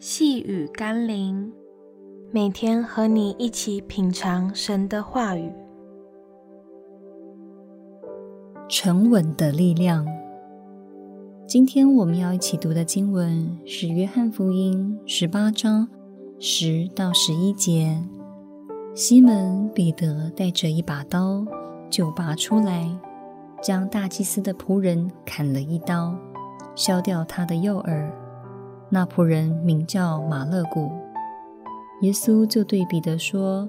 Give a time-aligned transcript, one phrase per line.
[0.00, 1.52] 细雨甘霖，
[2.30, 5.52] 每天和你一起品尝神的话语。
[8.68, 10.06] 沉稳的力量。
[11.48, 15.88] 今天我们要一起读的经文是《约翰福音》十八章
[16.38, 18.00] 十到十一节。
[18.94, 21.44] 西门彼得带着一把刀，
[21.90, 22.88] 就拔出来，
[23.60, 26.16] 将大祭司的仆人砍了一刀，
[26.76, 28.27] 削掉他的右耳。
[28.90, 30.90] 那仆人名叫马勒古，
[32.00, 33.68] 耶稣就对彼得说：“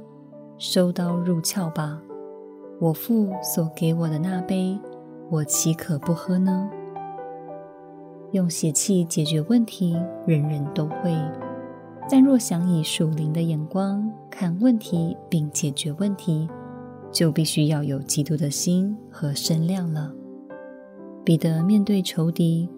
[0.57, 2.01] 收刀入鞘吧。
[2.79, 4.79] 我父所给我的那杯，
[5.29, 6.69] 我岂可不喝呢？”
[8.31, 11.11] 用血气解决问题，人人都会；
[12.09, 16.47] 但若想以属灵的眼光看问题并解决问题，
[17.11, 20.13] 就必须要有基督的心和身量了。
[21.25, 22.69] 彼得面对仇敌。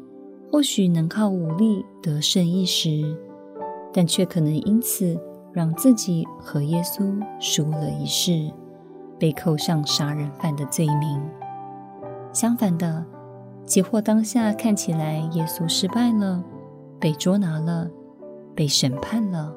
[0.51, 3.17] 或许能靠武力得胜一时，
[3.93, 5.17] 但却可能因此
[5.53, 8.51] 让自己和耶稣输了一世，
[9.17, 11.21] 被扣上杀人犯的罪名。
[12.33, 13.05] 相反的，
[13.63, 16.43] 即或当下看起来耶稣失败了，
[16.99, 17.89] 被捉拿了，
[18.53, 19.55] 被审判了，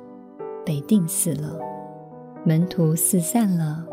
[0.64, 1.58] 被钉死了，
[2.44, 3.84] 门徒四散了，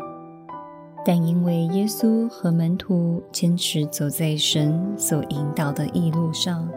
[1.04, 6.68] 但因为耶稣和门徒坚持走在神所引导的义路上。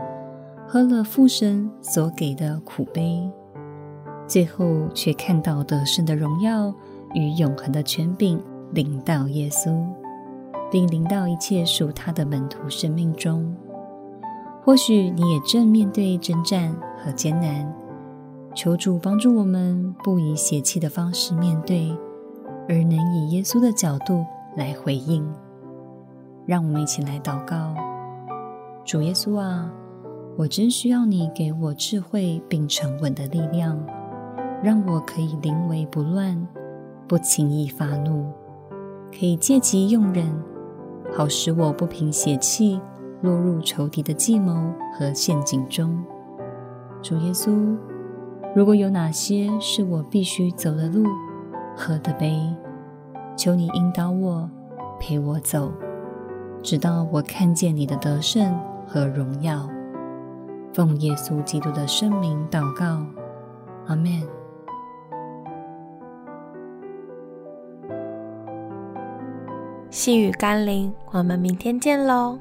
[0.67, 3.21] 喝了父神所给的苦杯，
[4.27, 6.73] 最后却看到得胜的荣耀
[7.13, 9.85] 与永恒的权柄临到耶稣，
[10.71, 13.55] 并临到一切属他的门徒生命中。
[14.63, 17.71] 或许你也正面对征战和艰难，
[18.55, 21.95] 求主帮助我们不以邪气的方式面对，
[22.67, 24.25] 而能以耶稣的角度
[24.57, 25.23] 来回应。
[26.47, 27.75] 让我们一起来祷告：
[28.83, 29.71] 主耶稣啊！
[30.37, 33.81] 我真需要你给我智慧并沉稳的力量，
[34.61, 36.45] 让我可以临危不乱，
[37.07, 38.33] 不轻易发怒，
[39.17, 40.29] 可以借机用忍，
[41.13, 42.81] 好使我不凭血气
[43.21, 46.03] 落入仇敌的计谋和陷阱中。
[47.01, 47.77] 主耶稣，
[48.53, 51.05] 如果有哪些是我必须走的路、
[51.77, 52.37] 喝的杯，
[53.37, 54.49] 求你引导我，
[54.99, 55.71] 陪我走，
[56.61, 58.53] 直到我看见你的得胜
[58.85, 59.69] 和荣耀。
[60.75, 62.85] 奉耶稣基督的圣名祷告，
[63.87, 64.21] 阿门。
[69.89, 72.37] 细雨甘霖，我们明天见喽。